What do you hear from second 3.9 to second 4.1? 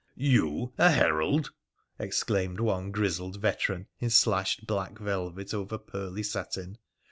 in